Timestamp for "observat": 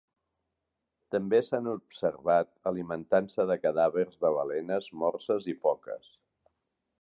1.73-2.49